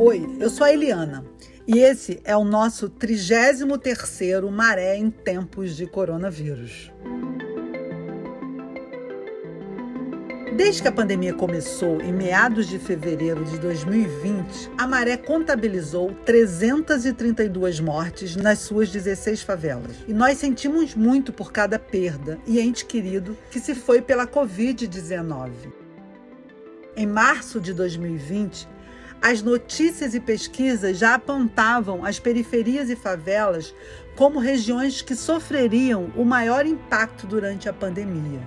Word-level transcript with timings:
Oi, 0.00 0.36
eu 0.38 0.48
sou 0.48 0.64
a 0.64 0.72
Eliana 0.72 1.24
e 1.66 1.80
esse 1.80 2.20
é 2.22 2.36
o 2.36 2.44
nosso 2.44 2.88
33º 2.88 4.48
Maré 4.48 4.96
em 4.96 5.10
tempos 5.10 5.76
de 5.76 5.88
coronavírus. 5.88 6.92
Desde 10.56 10.82
que 10.82 10.86
a 10.86 10.92
pandemia 10.92 11.34
começou 11.34 12.00
em 12.00 12.12
meados 12.12 12.68
de 12.68 12.78
fevereiro 12.78 13.44
de 13.44 13.58
2020, 13.58 14.70
a 14.78 14.86
Maré 14.86 15.16
contabilizou 15.16 16.14
332 16.24 17.80
mortes 17.80 18.36
nas 18.36 18.60
suas 18.60 18.90
16 18.90 19.42
favelas. 19.42 19.96
E 20.06 20.14
nós 20.14 20.38
sentimos 20.38 20.94
muito 20.94 21.32
por 21.32 21.50
cada 21.50 21.76
perda 21.76 22.38
e 22.46 22.60
ente 22.60 22.84
querido 22.84 23.36
que 23.50 23.58
se 23.58 23.74
foi 23.74 24.00
pela 24.00 24.28
Covid-19. 24.28 25.50
Em 26.96 27.06
março 27.06 27.60
de 27.60 27.72
2020, 27.72 28.77
as 29.20 29.42
notícias 29.42 30.14
e 30.14 30.20
pesquisas 30.20 30.98
já 30.98 31.14
apontavam 31.14 32.04
as 32.04 32.18
periferias 32.18 32.88
e 32.88 32.96
favelas 32.96 33.74
como 34.14 34.38
regiões 34.38 35.02
que 35.02 35.14
sofreriam 35.14 36.10
o 36.16 36.24
maior 36.24 36.66
impacto 36.66 37.26
durante 37.26 37.68
a 37.68 37.72
pandemia. 37.72 38.40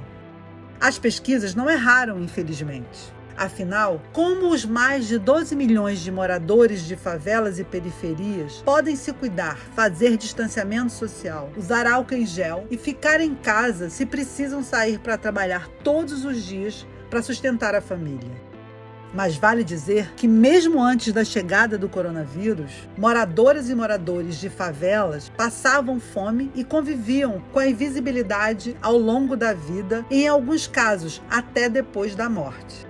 As 0.79 0.97
pesquisas 0.97 1.53
não 1.53 1.69
erraram, 1.69 2.19
infelizmente. 2.21 3.13
Afinal, 3.37 4.01
como 4.11 4.49
os 4.49 4.65
mais 4.65 5.07
de 5.07 5.17
12 5.17 5.55
milhões 5.55 5.99
de 5.99 6.11
moradores 6.11 6.85
de 6.85 6.95
favelas 6.95 7.59
e 7.59 7.63
periferias 7.63 8.61
podem 8.63 8.95
se 8.95 9.11
cuidar, 9.13 9.57
fazer 9.75 10.17
distanciamento 10.17 10.91
social, 10.91 11.49
usar 11.57 11.87
álcool 11.87 12.15
em 12.15 12.25
gel 12.25 12.67
e 12.69 12.77
ficar 12.77 13.19
em 13.21 13.33
casa 13.33 13.89
se 13.89 14.05
precisam 14.05 14.63
sair 14.63 14.99
para 14.99 15.17
trabalhar 15.17 15.67
todos 15.83 16.25
os 16.25 16.43
dias 16.43 16.85
para 17.09 17.21
sustentar 17.21 17.73
a 17.73 17.81
família? 17.81 18.50
Mas 19.13 19.35
vale 19.35 19.63
dizer 19.63 20.13
que, 20.15 20.27
mesmo 20.27 20.81
antes 20.81 21.11
da 21.11 21.25
chegada 21.25 21.77
do 21.77 21.89
coronavírus, 21.89 22.71
moradoras 22.97 23.69
e 23.69 23.75
moradores 23.75 24.39
de 24.39 24.49
favelas 24.49 25.29
passavam 25.35 25.99
fome 25.99 26.49
e 26.55 26.63
conviviam 26.63 27.43
com 27.51 27.59
a 27.59 27.67
invisibilidade 27.67 28.77
ao 28.81 28.97
longo 28.97 29.35
da 29.35 29.53
vida 29.53 30.05
e, 30.09 30.23
em 30.23 30.27
alguns 30.27 30.65
casos, 30.65 31.21
até 31.29 31.67
depois 31.67 32.15
da 32.15 32.29
morte. 32.29 32.87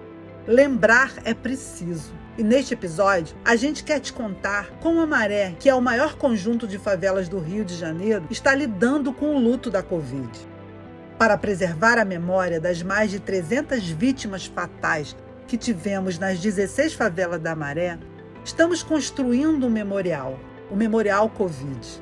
Lembrar 0.48 1.14
é 1.24 1.34
preciso. 1.34 2.14
E 2.38 2.44
neste 2.44 2.74
episódio, 2.74 3.36
a 3.44 3.56
gente 3.56 3.84
quer 3.84 4.00
te 4.00 4.14
contar 4.14 4.70
como 4.80 5.02
a 5.02 5.08
Maré, 5.08 5.56
que 5.60 5.70
é 5.70 5.76
o 5.76 5.82
maior 5.82 6.16
conjunto 6.16 6.68
de 6.68 6.78
favelas 6.78 7.28
do 7.28 7.40
Rio 7.40 7.66
de 7.66 7.76
Janeiro, 7.76 8.26
está 8.30 8.56
lidando 8.56 9.12
com 9.12 9.36
o 9.36 9.40
luto 9.40 9.70
da 9.70 9.84
Covid. 9.84 10.30
Para 11.20 11.38
preservar 11.38 12.00
a 12.00 12.06
memória 12.06 12.60
das 12.60 12.82
mais 12.82 13.12
de 13.12 13.20
300 13.20 13.88
vítimas 13.90 14.46
fatais 14.46 15.16
que 15.48 15.58
tivemos 15.58 16.18
nas 16.18 16.40
16 16.40 16.94
favelas 16.94 17.40
da 17.40 17.56
Maré, 17.56 17.98
estamos 18.44 18.82
construindo 18.82 19.68
um 19.68 19.70
memorial, 19.70 20.40
o 20.70 20.76
Memorial 20.76 21.30
Covid. 21.30 22.02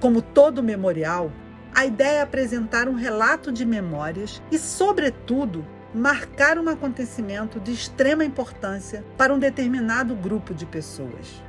Como 0.00 0.20
todo 0.20 0.62
memorial, 0.62 1.32
a 1.74 1.86
ideia 1.86 2.18
é 2.18 2.22
apresentar 2.22 2.88
um 2.88 2.94
relato 2.94 3.50
de 3.50 3.64
memórias 3.64 4.42
e, 4.50 4.58
sobretudo, 4.58 5.66
marcar 5.94 6.58
um 6.58 6.68
acontecimento 6.68 7.58
de 7.58 7.72
extrema 7.72 8.24
importância 8.24 9.04
para 9.16 9.32
um 9.32 9.38
determinado 9.38 10.14
grupo 10.14 10.52
de 10.52 10.66
pessoas. 10.66 11.42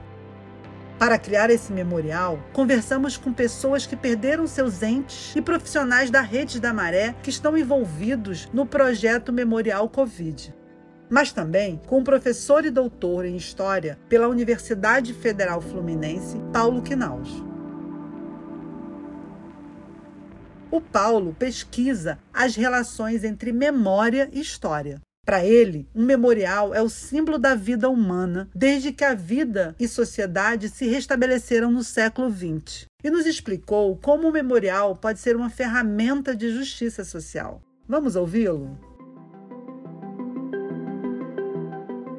Para 0.98 1.18
criar 1.18 1.50
esse 1.50 1.74
memorial, 1.74 2.40
conversamos 2.54 3.18
com 3.18 3.34
pessoas 3.34 3.86
que 3.86 3.96
perderam 3.96 4.48
seus 4.48 4.82
entes 4.82 5.36
e 5.36 5.42
profissionais 5.42 6.10
da 6.10 6.22
Rede 6.22 6.62
da 6.62 6.74
Maré 6.74 7.16
que 7.22 7.30
estão 7.30 7.58
envolvidos 7.58 8.50
no 8.54 8.66
projeto 8.66 9.34
Memorial 9.34 9.90
Covid 9.90 10.54
mas 11.10 11.32
também 11.32 11.82
com 11.88 12.00
o 12.00 12.04
professor 12.04 12.66
e 12.66 12.72
doutor 12.72 13.26
em 13.26 13.36
História 13.36 13.98
pela 14.10 14.28
Universidade 14.28 15.14
Federal 15.14 15.62
Fluminense, 15.62 16.38
Paulo 16.52 16.82
Quinaus. 16.82 17.30
O 20.72 20.82
Paulo 20.82 21.36
pesquisa 21.38 22.18
as 22.34 22.56
relações 22.56 23.24
entre 23.24 23.52
memória 23.52 24.28
e 24.34 24.40
história. 24.40 25.00
Para 25.26 25.46
ele, 25.46 25.88
um 25.96 26.04
memorial 26.04 26.74
é 26.74 26.82
o 26.82 26.90
símbolo 26.90 27.38
da 27.38 27.56
vida 27.56 27.90
humana 27.90 28.50
desde 28.54 28.92
que 28.92 29.06
a 29.06 29.14
vida 29.14 29.74
e 29.80 29.88
sociedade 29.88 30.68
se 30.68 30.86
restabeleceram 30.86 31.72
no 31.72 31.84
século 31.84 32.30
XX. 32.30 32.86
E 33.02 33.10
nos 33.10 33.26
explicou 33.26 33.96
como 33.98 34.28
o 34.28 34.32
memorial 34.32 34.96
pode 34.96 35.20
ser 35.20 35.36
uma 35.36 35.50
ferramenta 35.50 36.36
de 36.36 36.50
justiça 36.50 37.06
social. 37.06 37.62
Vamos 37.88 38.16
ouvi-lo? 38.16 38.93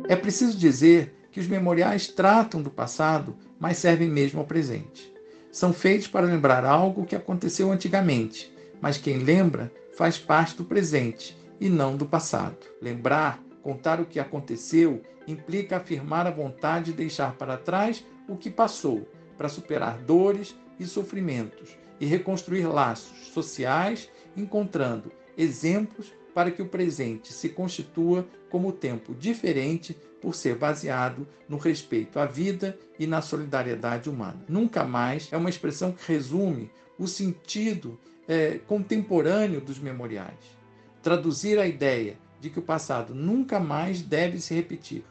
É 0.07 0.15
preciso 0.15 0.59
dizer 0.59 1.15
que 1.33 1.41
os 1.41 1.47
memoriais 1.47 2.07
tratam 2.07 2.63
do 2.63 2.71
passado, 2.71 3.35
mas 3.59 3.79
servem 3.79 4.09
mesmo 4.09 4.41
ao 4.41 4.47
presente. 4.47 5.13
São 5.51 5.73
feitos 5.73 6.07
para 6.07 6.27
lembrar 6.27 6.65
algo 6.65 7.07
que 7.07 7.17
aconteceu 7.17 7.73
antigamente, 7.73 8.53
mas 8.83 8.99
quem 8.99 9.19
lembra 9.19 9.73
faz 9.97 10.19
parte 10.19 10.57
do 10.57 10.65
presente 10.65 11.37
e 11.59 11.71
não 11.71 11.97
do 11.97 12.05
passado. 12.05 12.59
Lembrar, 12.83 13.43
contar 13.63 13.99
o 13.99 14.05
que 14.05 14.21
aconteceu, 14.21 15.01
implica 15.27 15.79
afirmar 15.79 16.27
a 16.27 16.31
vontade 16.31 16.87
de 16.87 16.99
deixar 16.99 17.35
para 17.37 17.57
trás 17.57 18.05
o 18.29 18.37
que 18.37 18.51
passou, 18.51 19.09
para 19.39 19.49
superar 19.49 19.99
dores 19.99 20.55
e 20.79 20.85
sofrimentos 20.85 21.77
e 21.99 22.05
reconstruir 22.05 22.67
laços 22.67 23.29
sociais, 23.29 24.11
encontrando 24.37 25.11
exemplos 25.37 26.13
para 26.35 26.51
que 26.51 26.61
o 26.61 26.69
presente 26.69 27.33
se 27.33 27.49
constitua 27.49 28.27
como 28.51 28.73
tempo 28.73 29.15
diferente 29.15 29.97
por 30.21 30.35
ser 30.35 30.57
baseado 30.57 31.27
no 31.49 31.57
respeito 31.57 32.19
à 32.19 32.27
vida 32.27 32.79
e 32.99 33.07
na 33.07 33.23
solidariedade 33.23 34.11
humana. 34.11 34.45
Nunca 34.49 34.85
mais 34.85 35.33
é 35.33 35.37
uma 35.37 35.51
expressão 35.51 35.93
que 35.93 36.11
resume 36.11 36.71
o 36.99 37.07
sentido 37.07 37.99
é, 38.27 38.59
contemporâneo 38.67 39.61
dos 39.61 39.79
memoriais. 39.79 40.59
Traduzir 41.03 41.59
a 41.59 41.67
ideia 41.67 42.17
de 42.41 42.51
que 42.51 42.59
o 42.59 42.63
passado 42.63 43.15
nunca 43.15 43.61
mais 43.61 44.03
deve 44.03 44.41
se 44.41 44.55
repetir. 44.55 45.05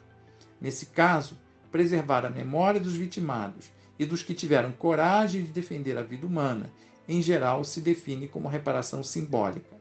Nesse 0.60 0.88
caso, 0.88 1.38
preservar 1.72 2.26
a 2.26 2.30
memória 2.30 2.80
dos 2.80 2.94
vitimados 2.94 3.72
e 3.98 4.06
dos 4.06 4.24
que 4.24 4.34
tiveram 4.34 4.72
coragem 4.72 5.44
de 5.44 5.52
defender 5.52 5.98
a 5.98 6.04
vida 6.04 6.26
humana, 6.26 6.72
em 7.08 7.22
geral, 7.22 7.64
se 7.64 7.82
define 7.82 8.28
como 8.28 8.48
reparação 8.48 9.04
simbólica. 9.04 9.73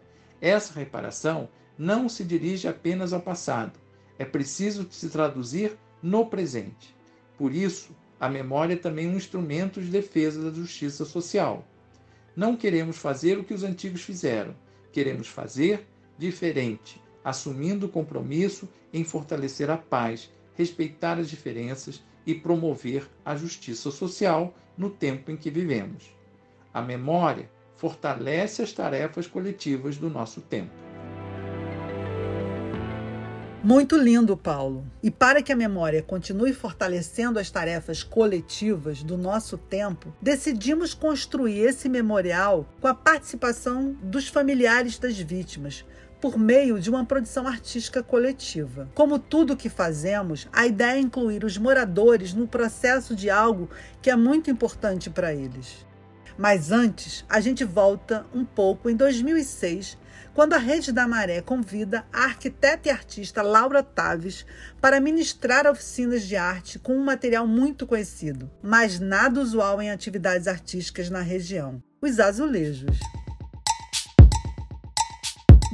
Essa 0.43 0.75
reparação 0.75 1.49
não 1.79 2.09
se 2.09 2.25
dirige 2.25 2.67
apenas 2.67 3.13
ao 3.13 3.21
passado, 3.21 3.79
é 4.19 4.25
preciso 4.25 4.89
se 4.91 5.09
traduzir 5.09 5.79
no 6.03 6.27
presente. 6.27 6.97
Por 7.39 7.55
isso, 7.55 7.95
a 8.19 8.29
memória 8.29 8.75
é 8.75 8.77
também 8.77 9.09
um 9.09 9.17
instrumento 9.17 9.81
de 9.81 9.89
defesa 9.89 10.43
da 10.43 10.57
justiça 10.57 11.05
social. 11.05 11.65
Não 12.35 12.57
queremos 12.57 12.99
fazer 12.99 13.39
o 13.39 13.45
que 13.45 13.55
os 13.55 13.63
antigos 13.63 14.03
fizeram, 14.03 14.53
queremos 14.91 15.29
fazer 15.29 15.87
diferente, 16.19 17.01
assumindo 17.25 17.87
o 17.87 17.89
compromisso 17.89 18.69
em 18.93 19.05
fortalecer 19.05 19.71
a 19.71 19.77
paz, 19.77 20.29
respeitar 20.57 21.21
as 21.21 21.31
diferenças 21.31 22.03
e 22.27 22.35
promover 22.35 23.09
a 23.25 23.37
justiça 23.37 23.93
social 23.93 24.53
no 24.77 24.91
tempo 24.91 25.31
em 25.31 25.37
que 25.37 25.51
vivemos. 25.51 26.11
A 26.75 26.83
memória 26.83 27.49
fortalece 27.83 28.63
as 28.63 28.73
tarefas 28.73 29.27
coletivas 29.27 29.97
do 29.97 30.09
nosso 30.09 30.41
tempo. 30.41 30.71
Muito 33.61 33.97
lindo, 33.97 34.37
Paulo. 34.37 34.87
E 35.03 35.11
para 35.11 35.43
que 35.43 35.51
a 35.51 35.57
memória 35.57 36.01
continue 36.01 36.53
fortalecendo 36.53 37.41
as 37.41 37.51
tarefas 37.51 38.05
coletivas 38.05 39.03
do 39.03 39.19
nosso 39.19 39.59
tempo, 39.59 40.15
decidimos 40.23 40.95
construir 40.95 41.59
esse 41.59 41.89
memorial 41.89 42.69
com 42.81 42.87
a 42.87 42.95
participação 42.95 43.97
dos 44.01 44.29
familiares 44.29 44.97
das 44.97 45.19
vítimas, 45.19 45.85
por 46.21 46.39
meio 46.39 46.79
de 46.79 46.89
uma 46.89 47.05
produção 47.05 47.49
artística 47.49 48.01
coletiva. 48.01 48.89
Como 48.95 49.19
tudo 49.19 49.57
que 49.57 49.69
fazemos, 49.69 50.47
a 50.53 50.69
ideia 50.69 50.99
é 50.99 51.01
incluir 51.01 51.43
os 51.43 51.59
moradores 51.59 52.33
no 52.33 52.47
processo 52.47 53.17
de 53.17 53.29
algo 53.29 53.69
que 54.01 54.09
é 54.09 54.15
muito 54.15 54.49
importante 54.53 55.11
para 55.11 55.35
eles. 55.35 55.85
Mas 56.37 56.73
antes, 56.73 57.25
a 57.29 57.41
gente 57.41 57.65
volta 57.65 58.27
um 58.35 58.45
pouco 58.45 58.89
em 58.89 58.97
2006, 58.97 59.99
quando 60.35 60.55
a 60.55 60.59
Rede 60.59 60.93
da 60.93 61.07
Maré 61.07 61.43
convida 61.43 62.05
a 62.13 62.25
arquiteta 62.25 62.89
e 62.89 62.91
artista 62.91 63.43
Laura 63.43 63.83
Taves 63.83 64.47
para 64.81 65.01
ministrar 65.01 65.67
oficinas 65.67 66.23
de 66.23 66.37
arte 66.37 66.79
com 66.79 66.97
um 66.97 67.05
material 67.05 67.47
muito 67.47 67.87
conhecido, 67.87 68.51
mas 68.63 68.99
nada 68.99 69.41
usual 69.41 69.83
em 69.83 69.91
atividades 69.91 70.49
artísticas 70.49 71.11
na 71.11 71.21
região: 71.21 71.83
os 72.01 72.19
azulejos. 72.19 72.99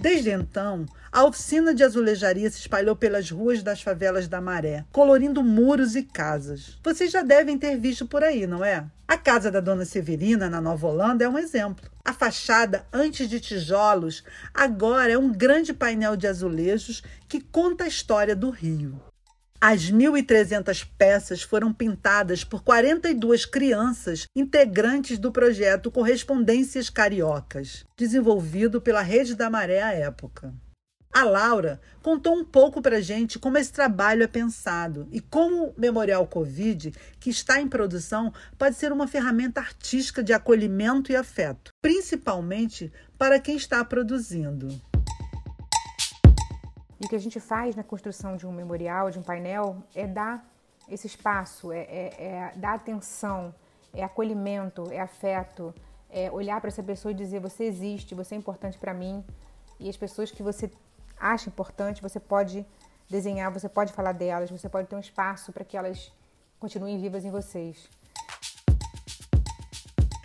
Desde 0.00 0.30
então, 0.30 0.86
a 1.10 1.24
oficina 1.24 1.74
de 1.74 1.82
azulejaria 1.82 2.48
se 2.48 2.60
espalhou 2.60 2.94
pelas 2.94 3.30
ruas 3.32 3.64
das 3.64 3.82
favelas 3.82 4.28
da 4.28 4.40
Maré, 4.40 4.84
colorindo 4.92 5.42
muros 5.42 5.96
e 5.96 6.04
casas. 6.04 6.78
Vocês 6.84 7.10
já 7.10 7.22
devem 7.22 7.58
ter 7.58 7.76
visto 7.76 8.06
por 8.06 8.22
aí, 8.22 8.46
não 8.46 8.64
é? 8.64 8.86
A 9.08 9.16
casa 9.16 9.50
da 9.50 9.58
Dona 9.58 9.84
Severina, 9.84 10.48
na 10.48 10.60
Nova 10.60 10.86
Holanda, 10.86 11.24
é 11.24 11.28
um 11.28 11.38
exemplo. 11.38 11.90
A 12.04 12.12
fachada, 12.12 12.86
antes 12.92 13.28
de 13.28 13.40
tijolos, 13.40 14.22
agora 14.54 15.10
é 15.10 15.18
um 15.18 15.32
grande 15.32 15.74
painel 15.74 16.16
de 16.16 16.28
azulejos 16.28 17.02
que 17.28 17.40
conta 17.40 17.82
a 17.82 17.88
história 17.88 18.36
do 18.36 18.50
Rio. 18.50 19.07
As 19.60 19.90
1.300 19.90 20.86
peças 20.96 21.42
foram 21.42 21.72
pintadas 21.72 22.44
por 22.44 22.62
42 22.62 23.44
crianças 23.44 24.24
integrantes 24.34 25.18
do 25.18 25.32
projeto 25.32 25.90
Correspondências 25.90 26.88
Cariocas, 26.88 27.84
desenvolvido 27.96 28.80
pela 28.80 29.02
Rede 29.02 29.34
da 29.34 29.50
Maré 29.50 29.82
à 29.82 29.92
época. 29.92 30.54
A 31.12 31.24
Laura 31.24 31.80
contou 32.04 32.36
um 32.36 32.44
pouco 32.44 32.80
para 32.80 33.00
gente 33.00 33.36
como 33.36 33.58
esse 33.58 33.72
trabalho 33.72 34.22
é 34.22 34.28
pensado 34.28 35.08
e 35.10 35.20
como 35.20 35.64
o 35.64 35.74
Memorial 35.76 36.24
Covid, 36.28 36.92
que 37.18 37.28
está 37.28 37.60
em 37.60 37.66
produção, 37.66 38.32
pode 38.56 38.76
ser 38.76 38.92
uma 38.92 39.08
ferramenta 39.08 39.60
artística 39.60 40.22
de 40.22 40.32
acolhimento 40.32 41.10
e 41.10 41.16
afeto, 41.16 41.72
principalmente 41.82 42.92
para 43.18 43.40
quem 43.40 43.56
está 43.56 43.84
produzindo. 43.84 44.68
E 47.00 47.04
o 47.04 47.08
que 47.08 47.16
a 47.16 47.20
gente 47.20 47.38
faz 47.38 47.76
na 47.76 47.84
construção 47.84 48.36
de 48.36 48.46
um 48.46 48.52
memorial, 48.52 49.10
de 49.10 49.18
um 49.18 49.22
painel, 49.22 49.76
é 49.94 50.06
dar 50.06 50.44
esse 50.88 51.06
espaço, 51.06 51.70
é, 51.70 51.80
é, 51.80 52.14
é 52.18 52.52
dar 52.56 52.74
atenção, 52.74 53.54
é 53.92 54.02
acolhimento, 54.02 54.90
é 54.90 55.00
afeto, 55.00 55.74
é 56.10 56.30
olhar 56.30 56.60
para 56.60 56.68
essa 56.68 56.82
pessoa 56.82 57.12
e 57.12 57.14
dizer: 57.14 57.40
você 57.40 57.64
existe, 57.64 58.14
você 58.14 58.34
é 58.34 58.38
importante 58.38 58.78
para 58.78 58.92
mim. 58.92 59.24
E 59.78 59.88
as 59.88 59.96
pessoas 59.96 60.30
que 60.30 60.42
você 60.42 60.70
acha 61.20 61.48
importante, 61.48 62.02
você 62.02 62.18
pode 62.18 62.66
desenhar, 63.08 63.52
você 63.52 63.68
pode 63.68 63.92
falar 63.92 64.12
delas, 64.12 64.50
você 64.50 64.68
pode 64.68 64.88
ter 64.88 64.96
um 64.96 65.00
espaço 65.00 65.52
para 65.52 65.64
que 65.64 65.76
elas 65.76 66.12
continuem 66.58 67.00
vivas 67.00 67.24
em 67.24 67.30
vocês. 67.30 67.88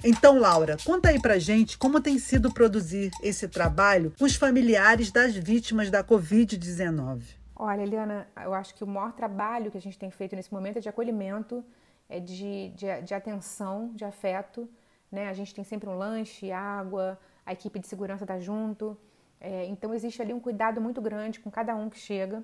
Então, 0.05 0.38
Laura, 0.38 0.75
conta 0.83 1.07
aí 1.09 1.21
pra 1.21 1.39
gente 1.39 1.77
como 1.77 2.01
tem 2.01 2.19
sido 2.19 2.53
produzir 2.53 3.09
esse 3.21 3.47
trabalho 3.47 4.13
com 4.19 4.25
os 4.25 4.35
familiares 4.35 5.09
das 5.09 5.33
vítimas 5.33 5.89
da 5.89 6.03
Covid-19. 6.03 7.23
Olha, 7.55 7.83
Eliana, 7.83 8.27
eu 8.44 8.53
acho 8.53 8.75
que 8.75 8.83
o 8.83 8.88
maior 8.88 9.13
trabalho 9.13 9.71
que 9.71 9.77
a 9.77 9.81
gente 9.81 9.97
tem 9.97 10.11
feito 10.11 10.35
nesse 10.35 10.53
momento 10.53 10.75
é 10.75 10.81
de 10.81 10.89
acolhimento, 10.89 11.63
é 12.09 12.19
de, 12.19 12.73
de, 12.75 13.01
de 13.01 13.13
atenção, 13.13 13.91
de 13.95 14.03
afeto. 14.03 14.69
Né? 15.09 15.29
A 15.29 15.33
gente 15.33 15.55
tem 15.55 15.63
sempre 15.63 15.88
um 15.88 15.97
lanche, 15.97 16.51
água, 16.51 17.17
a 17.45 17.53
equipe 17.53 17.79
de 17.79 17.88
segurança 17.88 18.25
está 18.25 18.38
junto. 18.38 18.97
É, 19.39 19.65
então, 19.67 19.94
existe 19.94 20.21
ali 20.21 20.33
um 20.33 20.39
cuidado 20.39 20.81
muito 20.81 21.01
grande 21.01 21.39
com 21.39 21.50
cada 21.50 21.73
um 21.75 21.89
que 21.89 21.97
chega. 21.97 22.44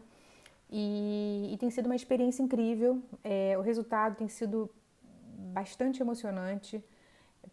E, 0.71 1.50
e 1.51 1.57
tem 1.57 1.69
sido 1.69 1.88
uma 1.88 1.95
experiência 1.95 2.41
incrível. 2.41 3.03
É, 3.21 3.57
o 3.57 3.61
resultado 3.61 4.15
tem 4.15 4.29
sido 4.29 4.69
bastante 5.51 6.01
emocionante 6.01 6.81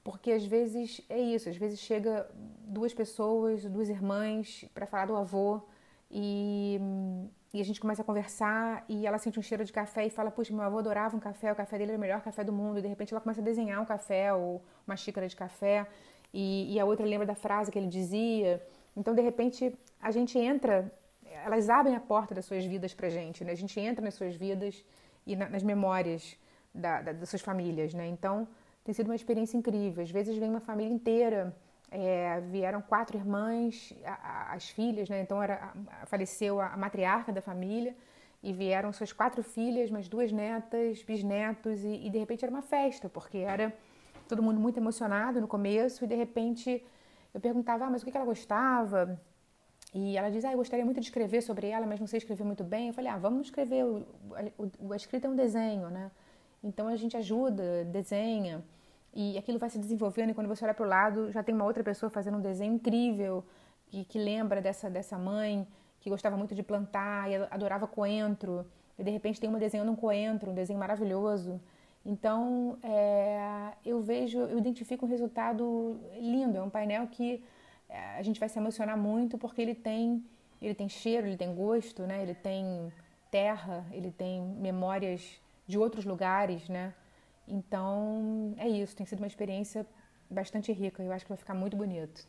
porque 0.03 0.33
às 0.33 0.44
vezes 0.44 1.00
é 1.09 1.19
isso, 1.19 1.49
às 1.49 1.56
vezes 1.56 1.81
chega 1.81 2.29
duas 2.67 2.94
pessoas, 2.94 3.65
duas 3.65 3.88
irmãs 3.88 4.65
para 4.75 4.87
falar 4.87 5.06
do 5.06 5.17
avô 5.17 5.62
e, 6.11 6.79
e, 7.53 7.61
a 7.61 7.65
gente 7.65 7.81
começa 7.81 8.03
a 8.03 8.05
conversar 8.05 8.85
e 8.88 9.06
ela 9.06 9.19
sente 9.19 9.38
um 9.38 9.43
cheiro 9.43 9.65
de 9.65 9.73
café 9.73 10.06
e 10.06 10.11
fala, 10.11 10.31
puxa, 10.31 10.53
meu 10.53 10.62
avô 10.62 10.79
adorava 10.79 11.17
um 11.17 11.21
café, 11.21 11.53
o 11.53 11.56
café 11.56 11.79
dele 11.79 11.93
era 11.93 11.99
o 11.99 12.00
melhor 12.00 12.21
café 12.21 12.44
do 12.44 12.53
mundo 12.53 12.79
e 12.79 12.83
de 12.83 12.88
repente 12.88 13.12
ela 13.12 13.21
começa 13.21 13.41
a 13.41 13.44
desenhar 13.44 13.81
um 13.81 13.85
café 13.85 14.33
ou 14.33 14.62
uma 14.87 14.97
xícara 14.97 15.27
de 15.27 15.35
café 15.35 15.87
e, 16.32 16.75
e 16.75 16.81
a 16.81 16.85
outra 16.85 17.05
lembra 17.05 17.27
da 17.27 17.35
frase 17.35 17.71
que 17.73 17.79
ele 17.79 17.89
dizia, 17.89 18.65
então 18.97 19.15
de 19.15 19.23
repente 19.23 19.77
a 20.00 20.11
gente 20.11 20.39
entra, 20.39 20.91
elas 21.44 21.69
abrem 21.69 21.97
a 21.97 22.00
porta 22.00 22.35
das 22.35 22.44
suas 22.44 22.65
vidas 22.65 22.94
pra 22.94 23.09
gente, 23.09 23.44
né? 23.44 23.53
A 23.53 23.56
gente 23.56 23.79
entra 23.81 24.05
nas 24.05 24.15
suas 24.15 24.37
vidas 24.37 24.85
e 25.27 25.35
na, 25.35 25.49
nas 25.49 25.62
memórias 25.62 26.37
da, 26.75 27.03
da, 27.03 27.12
das 27.12 27.29
suas 27.29 27.43
famílias, 27.43 27.93
né? 27.94 28.06
Então 28.06 28.47
tem 28.87 28.94
sido 28.94 29.09
uma 29.09 29.17
experiência 29.17 29.56
incrível. 29.56 30.00
Às 30.05 30.12
vezes 30.12 30.37
vem 30.38 30.49
uma 30.49 30.61
família 30.61 30.94
inteira, 30.94 31.53
é, 31.91 32.41
vieram 32.53 32.81
quatro 32.81 33.17
irmãs, 33.17 33.93
a, 34.05 34.12
a, 34.12 34.55
as 34.55 34.71
filhas, 34.71 35.09
né? 35.09 35.21
Então 35.21 35.43
era, 35.43 35.73
a, 36.00 36.06
faleceu 36.06 36.61
a, 36.61 36.77
matriarca 36.77 37.33
da 37.33 37.43
família 37.43 37.97
e 38.41 38.53
vieram 38.53 38.93
suas 38.93 39.12
quatro 39.12 39.43
filhas, 39.43 39.91
mais 39.91 40.06
duas 40.09 40.31
netas, 40.31 41.03
bisnetos 41.03 41.83
e, 41.83 42.06
e, 42.06 42.11
de 42.11 42.19
repente 42.19 42.44
era 42.44 42.53
uma 42.55 42.62
festa 42.62 43.09
porque 43.09 43.38
era 43.38 43.75
todo 44.29 44.41
mundo 44.41 44.61
muito 44.61 44.79
emocionado 44.79 45.41
no 45.41 45.49
começo 45.49 46.05
e 46.05 46.06
de 46.06 46.15
repente 46.15 46.85
eu 47.35 47.41
perguntava, 47.41 47.87
ah, 47.87 47.91
mas 47.91 48.03
o 48.03 48.06
que 48.06 48.17
ela 48.17 48.25
gostava? 48.25 49.21
E 49.93 50.17
ela 50.17 50.31
diz, 50.31 50.44
ah, 50.44 50.53
eu 50.53 50.59
gostaria 50.59 50.85
muito 50.85 51.00
de 51.00 51.06
escrever 51.06 51.43
sobre 51.43 51.67
ela, 51.69 51.87
mas 51.87 51.99
não 51.99 52.06
sei 52.06 52.19
escrever 52.19 52.44
muito 52.44 52.62
bem. 52.62 52.89
Eu 52.89 52.94
falei, 52.94 53.11
ah, 53.11 53.19
vamos 53.19 53.49
escrever. 53.49 53.85
O, 53.85 54.06
o, 54.79 54.93
a 54.93 54.97
escrita 54.97 55.27
é 55.27 55.31
um 55.31 55.35
desenho, 55.35 55.89
né? 55.91 56.11
Então 56.62 56.87
a 56.87 56.97
gente 56.97 57.17
ajuda, 57.17 57.85
desenha. 57.85 58.62
E 59.19 59.39
aquilo 59.39 59.59
vai 59.59 59.71
se 59.71 59.79
desenvolvendo 59.79 60.29
e 60.29 60.35
quando 60.35 60.47
você 60.47 60.63
olha 60.63 60.75
para 60.75 60.85
o 60.85 60.89
lado, 60.89 61.33
já 61.33 61.43
tem 61.43 61.55
uma 61.55 61.65
outra 61.65 61.83
pessoa 61.83 62.11
fazendo 62.11 62.37
um 62.37 62.41
desenho 62.43 62.75
incrível 62.75 63.43
que, 63.87 64.05
que 64.05 64.19
lembra 64.19 64.61
dessa, 64.61 64.91
dessa 64.91 65.17
mãe 65.17 65.67
que 66.01 66.11
gostava 66.11 66.37
muito 66.37 66.55
de 66.55 66.63
plantar 66.63 67.31
e 67.31 67.37
adorava 67.51 67.87
coentro. 67.87 68.67
E 68.99 69.03
de 69.03 69.11
repente 69.11 69.41
tem 69.41 69.49
uma 69.49 69.59
desenhando 69.59 69.91
um 69.91 69.97
coentro, 69.97 70.51
um 70.51 70.55
desenho 70.55 70.79
maravilhoso. 70.79 71.59
Então, 72.05 72.77
é, 72.83 73.73
eu 73.87 74.03
vejo, 74.03 74.39
eu 74.39 74.59
identifico 74.59 75.07
um 75.07 75.09
resultado 75.09 75.99
lindo. 76.21 76.59
É 76.59 76.63
um 76.63 76.69
painel 76.69 77.07
que 77.07 77.43
é, 77.89 78.19
a 78.19 78.23
gente 78.23 78.39
vai 78.39 78.51
se 78.51 78.59
emocionar 78.59 78.99
muito 78.99 79.39
porque 79.39 79.63
ele 79.63 79.75
tem, 79.75 80.23
ele 80.61 80.75
tem 80.75 80.91
cheiro, 80.91 81.27
ele 81.27 81.39
tem 81.39 81.55
gosto, 81.55 82.03
né? 82.03 82.23
Ele 82.23 82.35
tem 82.35 82.93
terra, 83.31 83.83
ele 83.93 84.11
tem 84.11 84.43
memórias 84.43 85.41
de 85.67 85.79
outros 85.79 86.05
lugares, 86.05 86.69
né? 86.69 86.93
Então, 87.48 88.54
é 88.56 88.69
isso. 88.69 88.96
Tem 88.96 89.06
sido 89.06 89.19
uma 89.19 89.26
experiência 89.26 89.87
bastante 90.31 90.72
rica. 90.72 91.02
Eu 91.02 91.12
acho 91.12 91.25
que 91.25 91.31
vai 91.31 91.38
ficar 91.38 91.54
muito 91.54 91.76
bonito. 91.76 92.26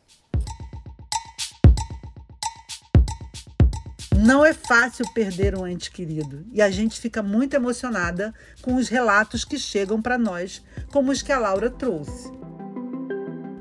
Não 4.16 4.44
é 4.44 4.52
fácil 4.52 5.04
perder 5.12 5.56
um 5.56 5.64
ente 5.64 5.92
querido 5.92 6.44
e 6.52 6.60
a 6.60 6.68
gente 6.68 7.00
fica 7.00 7.22
muito 7.22 7.54
emocionada 7.54 8.34
com 8.62 8.74
os 8.74 8.88
relatos 8.88 9.44
que 9.44 9.56
chegam 9.56 10.02
para 10.02 10.18
nós, 10.18 10.60
como 10.90 11.12
os 11.12 11.22
que 11.22 11.30
a 11.30 11.38
Laura 11.38 11.70
trouxe. 11.70 12.28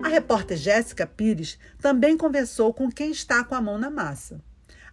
A 0.03 0.07
repórter 0.07 0.57
Jéssica 0.57 1.05
Pires 1.05 1.59
também 1.79 2.17
conversou 2.17 2.73
com 2.73 2.89
quem 2.89 3.11
está 3.11 3.43
com 3.43 3.53
a 3.53 3.61
mão 3.61 3.77
na 3.77 3.91
massa. 3.91 4.41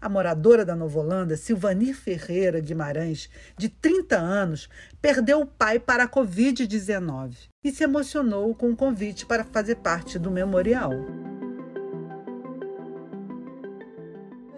A 0.04 0.08
moradora 0.10 0.66
da 0.66 0.76
Nova 0.76 1.00
Holanda, 1.00 1.34
Silvanir 1.34 1.96
Ferreira 1.96 2.60
Guimarães, 2.60 3.30
de 3.56 3.70
30 3.70 4.14
anos, 4.14 4.68
perdeu 5.00 5.40
o 5.40 5.46
pai 5.46 5.78
para 5.78 6.04
a 6.04 6.06
Covid-19 6.06 7.48
e 7.64 7.70
se 7.70 7.84
emocionou 7.84 8.54
com 8.54 8.68
o 8.68 8.76
convite 8.76 9.24
para 9.24 9.44
fazer 9.44 9.76
parte 9.76 10.18
do 10.18 10.30
memorial. 10.30 10.90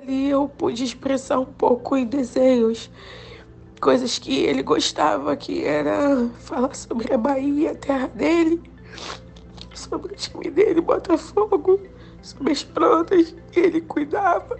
Ali 0.03 0.29
eu 0.29 0.49
pude 0.49 0.83
expressar 0.83 1.39
um 1.39 1.45
pouco 1.45 1.97
em 1.97 2.07
desenhos 2.07 2.91
coisas 3.81 4.19
que 4.19 4.41
ele 4.43 4.65
gostava, 4.65 5.37
que 5.37 5.65
era 5.65 6.29
falar 6.41 6.75
sobre 6.75 7.15
a 7.15 7.17
Bahia, 7.17 7.71
a 7.71 7.77
terra 7.77 8.09
dele, 8.09 8.61
sobre 9.73 10.13
o 10.13 10.17
time 10.17 10.51
dele, 10.51 10.81
Botafogo, 10.81 11.81
sobre 12.21 12.51
as 12.51 12.65
plantas 12.65 13.33
que 13.53 13.61
ele 13.61 13.81
cuidava 13.81 14.59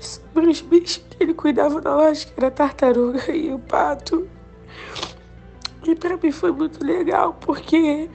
sobre 0.00 0.50
os 0.50 0.60
bichos 0.60 1.04
que 1.10 1.22
ele 1.22 1.34
cuidava 1.34 1.80
na 1.80 1.94
loja, 1.94 2.26
que 2.26 2.32
era 2.36 2.48
a 2.48 2.50
tartaruga 2.50 3.30
e 3.30 3.52
o 3.52 3.58
pato. 3.58 4.28
E 5.86 5.94
para 5.94 6.16
mim 6.16 6.32
foi 6.32 6.50
muito 6.50 6.84
legal, 6.84 7.34
porque 7.34 8.10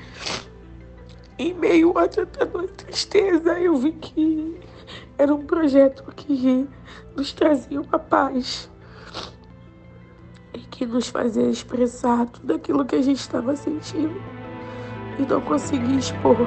em 1.37 1.53
meio 1.53 1.97
a 1.97 2.07
tanta 2.07 2.45
tristeza 2.45 3.59
eu 3.59 3.75
vi 3.77 3.93
que 3.93 4.59
era 5.17 5.33
um 5.33 5.45
projeto 5.45 6.03
que 6.15 6.67
nos 7.15 7.31
trazia 7.33 7.81
uma 7.81 7.99
paz 7.99 8.69
e 10.53 10.59
que 10.59 10.85
nos 10.85 11.07
fazia 11.07 11.49
expressar 11.49 12.25
tudo 12.27 12.55
aquilo 12.55 12.85
que 12.85 12.95
a 12.95 13.01
gente 13.01 13.19
estava 13.19 13.55
sentindo 13.55 14.21
e 15.17 15.21
não 15.23 15.41
conseguia 15.41 15.97
expor. 15.97 16.37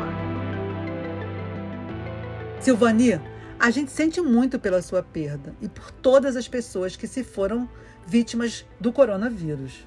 Silvania, 2.61 3.23
a 3.59 3.71
gente 3.71 3.91
sente 3.91 4.21
muito 4.21 4.59
pela 4.59 4.83
sua 4.83 5.03
perda 5.03 5.55
e 5.61 5.69
por 5.69 5.91
todas 5.91 6.37
as 6.37 6.49
pessoas 6.49 6.97
que 6.97 7.07
se 7.07 7.25
foram 7.25 7.69
vítimas 8.07 8.67
do 8.79 8.93
coronavírus. 8.93 9.87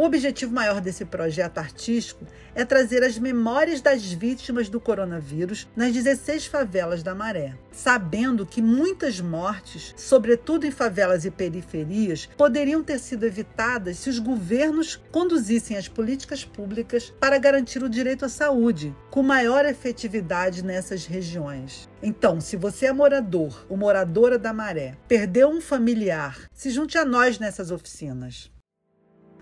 O 0.00 0.04
objetivo 0.04 0.54
maior 0.54 0.80
desse 0.80 1.04
projeto 1.04 1.58
artístico 1.58 2.24
é 2.54 2.64
trazer 2.64 3.04
as 3.04 3.18
memórias 3.18 3.82
das 3.82 4.10
vítimas 4.10 4.66
do 4.66 4.80
coronavírus 4.80 5.68
nas 5.76 5.92
16 5.92 6.46
favelas 6.46 7.02
da 7.02 7.14
Maré, 7.14 7.54
sabendo 7.70 8.46
que 8.46 8.62
muitas 8.62 9.20
mortes, 9.20 9.92
sobretudo 9.98 10.66
em 10.66 10.70
favelas 10.70 11.26
e 11.26 11.30
periferias, 11.30 12.24
poderiam 12.34 12.82
ter 12.82 12.98
sido 12.98 13.26
evitadas 13.26 13.98
se 13.98 14.08
os 14.08 14.18
governos 14.18 14.96
conduzissem 15.12 15.76
as 15.76 15.86
políticas 15.86 16.46
públicas 16.46 17.12
para 17.20 17.36
garantir 17.36 17.82
o 17.82 17.90
direito 17.90 18.24
à 18.24 18.28
saúde, 18.30 18.96
com 19.10 19.22
maior 19.22 19.66
efetividade 19.66 20.64
nessas 20.64 21.04
regiões. 21.04 21.90
Então, 22.02 22.40
se 22.40 22.56
você 22.56 22.86
é 22.86 22.92
morador 22.94 23.66
ou 23.68 23.76
moradora 23.76 24.38
da 24.38 24.54
Maré, 24.54 24.96
perdeu 25.06 25.50
um 25.50 25.60
familiar, 25.60 26.48
se 26.54 26.70
junte 26.70 26.96
a 26.96 27.04
nós 27.04 27.38
nessas 27.38 27.70
oficinas. 27.70 28.50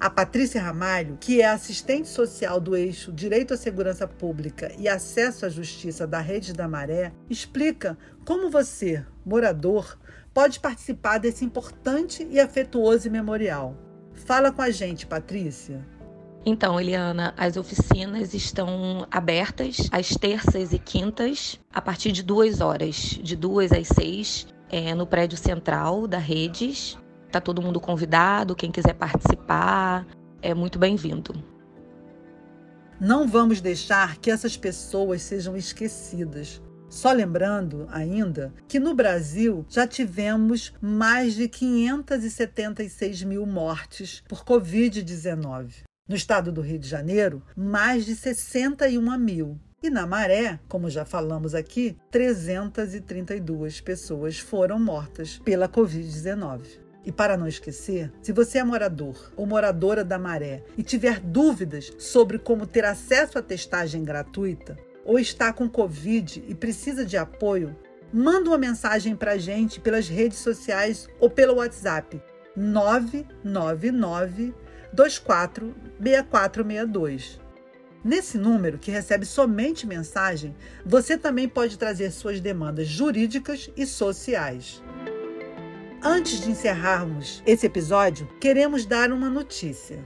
A 0.01 0.09
Patrícia 0.09 0.63
Ramalho, 0.63 1.19
que 1.21 1.43
é 1.43 1.49
assistente 1.49 2.09
social 2.09 2.61
do 2.61 2.77
eixo 2.77 3.13
Direito 3.13 3.53
à 3.53 3.57
Segurança 3.57 4.07
Pública 4.07 4.73
e 4.79 4.87
Acesso 4.87 5.45
à 5.45 5.49
Justiça 5.49 6.07
da 6.07 6.21
Rede 6.21 6.53
da 6.53 6.69
Maré, 6.69 7.13
explica 7.29 7.99
como 8.25 8.49
você, 8.49 9.05
morador, 9.27 9.99
pode 10.33 10.61
participar 10.61 11.19
desse 11.19 11.45
importante 11.45 12.25
e 12.31 12.39
afetuoso 12.39 13.11
memorial. 13.11 13.77
Fala 14.15 14.53
com 14.53 14.63
a 14.63 14.71
gente, 14.71 15.05
Patrícia. 15.05 15.85
Então, 16.47 16.81
Eliana, 16.81 17.35
as 17.37 17.57
oficinas 17.57 18.35
estão 18.35 19.05
abertas 19.11 19.89
às 19.91 20.11
terças 20.11 20.73
e 20.73 20.79
quintas, 20.79 21.59
a 21.73 21.83
partir 21.83 22.13
de 22.13 22.23
duas 22.23 22.61
horas, 22.61 22.95
de 22.95 23.35
duas 23.35 23.73
às 23.73 23.89
seis, 23.89 24.47
é, 24.71 24.95
no 24.95 25.09
prédio 25.09 25.37
central 25.37 26.07
da 26.07 26.19
Redes. 26.19 26.97
Tá 27.31 27.41
todo 27.43 27.61
mundo 27.61 27.79
convidado, 27.79 28.57
quem 28.57 28.71
quiser 28.71 28.95
participar, 28.95 30.07
é 30.41 30.55
muito 30.55 30.79
bem-vindo. 30.79 31.35
Não 32.99 33.29
vamos 33.29 33.61
deixar 33.61 34.17
que 34.17 34.31
essas 34.31 34.57
pessoas 34.57 35.23
sejam 35.23 35.57
esquecidas. 35.57 36.63
Só 36.89 37.13
lembrando 37.13 37.87
ainda 37.91 38.53
que 38.67 38.81
no 38.81 38.95
Brasil 38.95 39.65
já 39.69 39.87
tivemos 39.87 40.73
mais 40.81 41.35
de 41.35 41.47
576 41.49 43.23
mil 43.25 43.45
mortes 43.45 44.23
por 44.27 44.43
Covid-19. 44.43 45.85
No 46.09 46.17
estado 46.17 46.51
do 46.51 46.63
Rio 46.63 46.79
de 46.79 46.89
Janeiro, 46.89 47.43
mais 47.55 48.07
de 48.07 48.17
61 48.17 49.19
mil. 49.19 49.61
E 49.83 49.91
na 49.91 50.07
Maré, 50.07 50.59
como 50.67 50.89
já 50.89 51.05
falamos 51.05 51.55
aqui, 51.55 51.95
332 52.11 53.83
pessoas 53.83 54.39
foram 54.39 54.81
mortas 54.81 55.39
pela 55.45 55.69
Covid-19. 55.69 56.88
E 57.09 57.11
para 57.11 57.37
não 57.39 57.49
esquecer, 57.49 58.13
se 58.21 58.33
você 58.33 58.59
é 58.59 58.63
morador 58.63 59.33
ou 59.35 59.47
moradora 59.47 60.05
da 60.05 60.19
Maré 60.19 60.63
e 60.77 60.83
tiver 60.83 61.21
dúvidas 61.21 61.91
sobre 61.97 62.39
como 62.39 62.67
ter 62.67 62.85
acesso 62.85 63.39
à 63.39 63.43
testagem 63.43 64.05
gratuita, 64.05 64.77
ou 65.07 65.19
está 65.19 65.51
com 65.51 65.71
Covid 65.71 66.45
e 66.47 66.55
precisa 66.55 67.07
de 67.07 67.17
apoio, 67.17 67.75
manda 68.13 68.51
uma 68.51 68.59
mensagem 68.59 69.17
para 69.17 69.33
a 69.33 69.39
gente 69.39 69.81
pelas 69.81 70.07
redes 70.07 70.41
sociais 70.41 71.09
ou 71.19 71.31
pelo 71.31 71.55
WhatsApp 71.55 72.21
999 72.55 74.55
246462. 74.93 77.41
Nesse 78.05 78.37
número, 78.37 78.77
que 78.77 78.91
recebe 78.91 79.25
somente 79.25 79.87
mensagem, 79.87 80.55
você 80.85 81.17
também 81.17 81.49
pode 81.49 81.79
trazer 81.79 82.11
suas 82.11 82.39
demandas 82.39 82.87
jurídicas 82.87 83.71
e 83.75 83.87
sociais. 83.87 84.83
Antes 86.03 86.41
de 86.41 86.53
encerrarmos 86.53 87.43
esse 87.45 87.67
episódio, 87.67 88.29
queremos 88.41 88.87
dar 88.87 89.11
uma 89.11 89.29
notícia. 89.29 89.99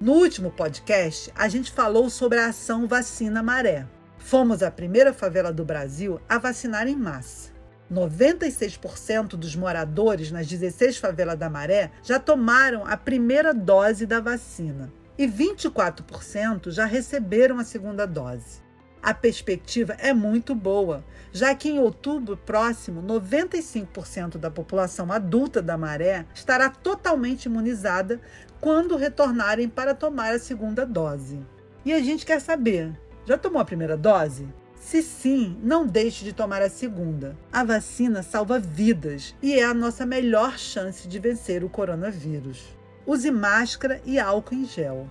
No 0.00 0.12
último 0.12 0.48
podcast, 0.48 1.32
a 1.34 1.48
gente 1.48 1.72
falou 1.72 2.08
sobre 2.08 2.38
a 2.38 2.46
ação 2.46 2.86
Vacina 2.86 3.42
Maré. 3.42 3.84
Fomos 4.16 4.62
a 4.62 4.70
primeira 4.70 5.12
favela 5.12 5.52
do 5.52 5.64
Brasil 5.64 6.20
a 6.28 6.38
vacinar 6.38 6.86
em 6.86 6.94
massa. 6.94 7.52
96% 7.92 9.30
dos 9.30 9.56
moradores 9.56 10.30
nas 10.30 10.46
16 10.46 10.98
favelas 10.98 11.36
da 11.36 11.50
Maré 11.50 11.90
já 12.04 12.20
tomaram 12.20 12.86
a 12.86 12.96
primeira 12.96 13.52
dose 13.52 14.06
da 14.06 14.20
vacina 14.20 14.92
e 15.18 15.26
24% 15.26 16.70
já 16.70 16.84
receberam 16.84 17.58
a 17.58 17.64
segunda 17.64 18.06
dose. 18.06 18.63
A 19.04 19.12
perspectiva 19.12 19.92
é 19.98 20.14
muito 20.14 20.54
boa, 20.54 21.04
já 21.30 21.54
que 21.54 21.68
em 21.68 21.78
outubro 21.78 22.38
próximo, 22.38 23.02
95% 23.02 24.38
da 24.38 24.50
população 24.50 25.12
adulta 25.12 25.60
da 25.60 25.76
Maré 25.76 26.24
estará 26.34 26.70
totalmente 26.70 27.44
imunizada 27.44 28.18
quando 28.62 28.96
retornarem 28.96 29.68
para 29.68 29.94
tomar 29.94 30.32
a 30.32 30.38
segunda 30.38 30.86
dose. 30.86 31.38
E 31.84 31.92
a 31.92 32.00
gente 32.00 32.24
quer 32.24 32.40
saber: 32.40 32.98
já 33.26 33.36
tomou 33.36 33.60
a 33.60 33.64
primeira 33.66 33.94
dose? 33.94 34.48
Se 34.74 35.02
sim, 35.02 35.54
não 35.62 35.86
deixe 35.86 36.24
de 36.24 36.32
tomar 36.32 36.62
a 36.62 36.70
segunda. 36.70 37.36
A 37.52 37.62
vacina 37.62 38.22
salva 38.22 38.58
vidas 38.58 39.34
e 39.42 39.52
é 39.52 39.64
a 39.64 39.74
nossa 39.74 40.06
melhor 40.06 40.58
chance 40.58 41.06
de 41.06 41.18
vencer 41.18 41.62
o 41.62 41.68
coronavírus. 41.68 42.74
Use 43.06 43.30
máscara 43.30 44.00
e 44.06 44.18
álcool 44.18 44.54
em 44.54 44.64
gel. 44.64 45.10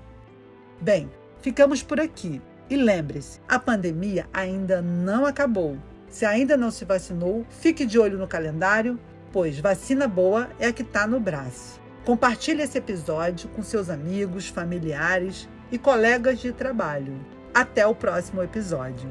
Bem, 0.82 1.12
ficamos 1.44 1.84
por 1.84 2.00
aqui. 2.00 2.42
E 2.70 2.75
lembre-se, 2.75 3.39
a 3.48 3.60
pandemia 3.60 4.27
ainda 4.34 4.82
não 4.82 5.25
acabou. 5.25 5.77
Se 6.08 6.25
ainda 6.25 6.55
não 6.55 6.72
se 6.72 6.86
vacinou, 6.86 7.46
fique 7.50 7.86
de 7.86 8.00
olho 8.00 8.17
no 8.17 8.27
calendário, 8.27 9.00
pois 9.32 9.60
vacina 9.60 10.08
boa 10.08 10.50
é 10.60 10.67
a 10.67 10.74
que 10.74 10.84
está 10.84 11.08
no 11.08 11.20
braço. 11.20 11.82
Compartilhe 12.05 12.62
esse 12.62 12.77
episódio 12.77 13.50
com 13.50 13.63
seus 13.63 13.89
amigos, 13.89 14.48
familiares 14.48 15.50
e 15.72 15.77
colegas 15.77 16.39
de 16.39 16.51
trabalho. 16.51 17.20
Até 17.53 17.86
o 17.86 17.96
próximo 17.96 18.43
episódio. 18.43 19.10